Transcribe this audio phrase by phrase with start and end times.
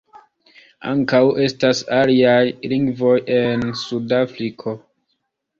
[0.91, 2.39] Ankaŭ estas aliaj
[2.73, 4.79] lingvoj en Sud-Afriko.